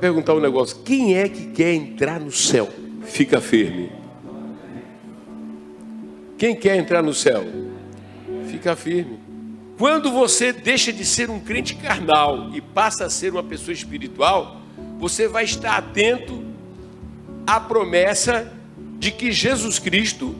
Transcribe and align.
perguntar 0.00 0.34
um 0.34 0.40
negócio: 0.40 0.78
quem 0.84 1.16
é 1.16 1.28
que 1.28 1.46
quer 1.46 1.74
entrar 1.74 2.20
no 2.20 2.32
céu? 2.32 2.68
Fica 3.04 3.40
firme. 3.40 3.90
Quem 6.36 6.56
quer 6.56 6.76
entrar 6.76 7.02
no 7.02 7.14
céu? 7.14 7.44
Fica 8.48 8.74
firme. 8.74 9.18
Quando 9.78 10.10
você 10.10 10.52
deixa 10.52 10.92
de 10.92 11.04
ser 11.04 11.30
um 11.30 11.40
crente 11.40 11.74
carnal 11.74 12.50
e 12.54 12.60
passa 12.60 13.06
a 13.06 13.10
ser 13.10 13.32
uma 13.32 13.42
pessoa 13.42 13.72
espiritual, 13.72 14.60
você 14.98 15.26
vai 15.26 15.44
estar 15.44 15.76
atento 15.76 16.44
à 17.46 17.58
promessa 17.58 18.52
de 18.98 19.10
que 19.10 19.32
Jesus 19.32 19.78
Cristo 19.78 20.34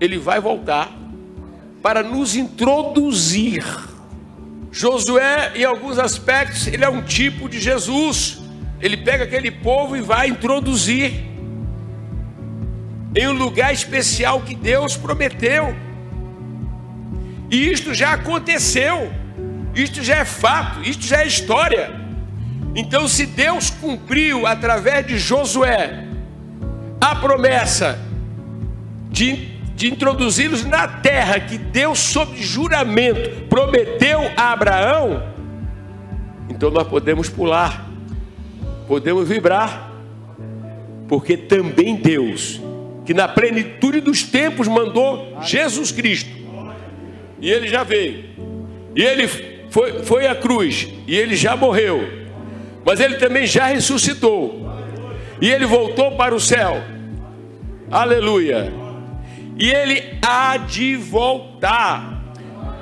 ele 0.00 0.18
vai 0.18 0.40
voltar 0.40 0.92
para 1.82 2.02
nos 2.02 2.36
introduzir. 2.36 3.64
Josué, 4.70 5.52
em 5.54 5.64
alguns 5.64 5.98
aspectos, 5.98 6.66
ele 6.66 6.84
é 6.84 6.88
um 6.88 7.02
tipo 7.02 7.48
de 7.48 7.60
Jesus. 7.60 8.43
Ele 8.84 8.98
pega 8.98 9.24
aquele 9.24 9.50
povo 9.50 9.96
e 9.96 10.02
vai 10.02 10.28
introduzir 10.28 11.10
em 13.16 13.26
um 13.26 13.32
lugar 13.32 13.72
especial 13.72 14.42
que 14.42 14.54
Deus 14.54 14.94
prometeu. 14.94 15.74
E 17.50 17.72
isto 17.72 17.94
já 17.94 18.12
aconteceu, 18.12 19.10
isto 19.74 20.02
já 20.02 20.16
é 20.16 20.24
fato, 20.26 20.82
isto 20.82 21.02
já 21.02 21.22
é 21.22 21.26
história. 21.26 21.98
Então, 22.74 23.08
se 23.08 23.24
Deus 23.24 23.70
cumpriu 23.70 24.46
através 24.46 25.06
de 25.06 25.16
Josué 25.16 26.04
a 27.00 27.16
promessa 27.16 27.98
de, 29.10 29.46
de 29.74 29.88
introduzi-los 29.90 30.62
na 30.62 30.86
terra 30.86 31.40
que 31.40 31.56
Deus, 31.56 31.98
sob 32.00 32.36
juramento, 32.36 33.46
prometeu 33.48 34.30
a 34.36 34.52
Abraão, 34.52 35.22
então 36.50 36.70
nós 36.70 36.86
podemos 36.86 37.30
pular, 37.30 37.83
podemos 38.86 39.28
vibrar, 39.28 39.92
porque 41.08 41.36
também 41.36 41.96
Deus, 41.96 42.60
que 43.04 43.14
na 43.14 43.28
plenitude 43.28 44.00
dos 44.00 44.22
tempos 44.22 44.66
mandou 44.68 45.38
Jesus 45.42 45.90
Cristo 45.92 46.34
e 47.40 47.50
ele 47.50 47.68
já 47.68 47.82
veio. 47.82 48.24
E 48.96 49.02
ele 49.02 49.28
foi, 49.68 50.02
foi 50.02 50.26
à 50.26 50.34
cruz, 50.34 50.88
e 51.06 51.14
ele 51.14 51.36
já 51.36 51.54
morreu. 51.54 52.08
Mas 52.86 53.00
ele 53.00 53.16
também 53.16 53.46
já 53.46 53.66
ressuscitou. 53.66 54.66
E 55.40 55.50
ele 55.50 55.66
voltou 55.66 56.12
para 56.12 56.34
o 56.34 56.40
céu. 56.40 56.82
Aleluia. 57.90 58.72
E 59.58 59.70
ele 59.70 60.18
há 60.22 60.56
de 60.56 60.96
voltar. 60.96 62.13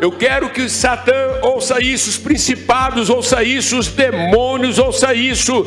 Eu 0.00 0.10
quero 0.12 0.50
que 0.50 0.68
Satã 0.68 1.38
ouça 1.42 1.80
isso, 1.80 2.10
os 2.10 2.18
principados 2.18 3.08
ouça 3.08 3.42
isso, 3.42 3.78
os 3.78 3.88
demônios 3.88 4.78
ouça 4.78 5.14
isso, 5.14 5.64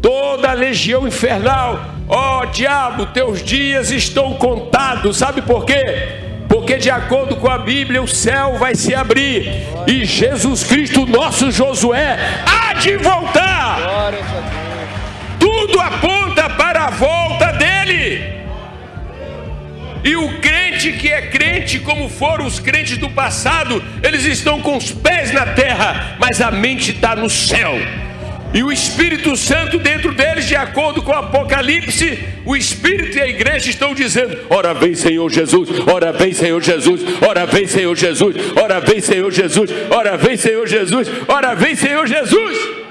toda 0.00 0.50
a 0.50 0.54
legião 0.54 1.06
infernal. 1.06 1.78
Ó 2.08 2.40
oh, 2.40 2.46
diabo, 2.46 3.06
teus 3.06 3.42
dias 3.42 3.90
estão 3.90 4.34
contados. 4.34 5.18
Sabe 5.18 5.42
por 5.42 5.64
quê? 5.64 6.26
porque 6.68 6.76
de 6.76 6.90
acordo 6.90 7.36
com 7.36 7.48
a 7.48 7.56
Bíblia, 7.56 8.02
o 8.02 8.06
céu 8.08 8.56
vai 8.58 8.74
se 8.74 8.94
abrir 8.94 9.66
e 9.86 10.04
Jesus 10.04 10.64
Cristo, 10.64 11.06
nosso 11.06 11.50
Josué, 11.50 12.18
há 12.44 12.74
de 12.74 12.96
voltar. 12.96 13.78
Tudo 15.40 15.80
aponta 15.80 16.50
para 16.50 16.84
a 16.84 16.90
volta 16.90 17.52
dele. 17.52 18.22
E 20.04 20.14
o 20.14 20.40
crente 20.40 20.67
que 20.78 21.08
é 21.08 21.22
crente, 21.22 21.80
como 21.80 22.08
foram 22.08 22.46
os 22.46 22.60
crentes 22.60 22.98
do 22.98 23.10
passado, 23.10 23.82
eles 24.02 24.24
estão 24.24 24.60
com 24.60 24.76
os 24.76 24.90
pés 24.90 25.32
na 25.32 25.46
terra, 25.46 26.16
mas 26.18 26.40
a 26.40 26.50
mente 26.50 26.92
está 26.92 27.16
no 27.16 27.28
céu. 27.28 27.74
E 28.52 28.62
o 28.62 28.72
Espírito 28.72 29.36
Santo 29.36 29.78
dentro 29.78 30.14
deles, 30.14 30.46
de 30.46 30.56
acordo 30.56 31.02
com 31.02 31.12
o 31.12 31.14
Apocalipse, 31.14 32.18
o 32.46 32.56
Espírito 32.56 33.18
e 33.18 33.20
a 33.20 33.28
igreja 33.28 33.68
estão 33.68 33.92
dizendo: 33.92 34.38
Ora 34.48 34.72
vem, 34.72 34.94
Senhor 34.94 35.30
Jesus, 35.30 35.68
ora 35.86 36.12
vem, 36.12 36.32
Senhor 36.32 36.62
Jesus, 36.62 37.02
ora 37.20 37.44
vem, 37.44 37.66
Senhor 37.66 37.94
Jesus, 37.94 38.34
ora 38.56 38.80
vem, 38.80 39.00
Senhor 39.00 39.30
Jesus, 39.30 39.70
ora 39.90 40.16
vem, 40.16 40.36
Senhor 40.36 40.66
Jesus, 40.66 41.08
ora 41.28 41.54
vem, 41.54 41.74
Senhor 41.74 42.06
Jesus. 42.06 42.87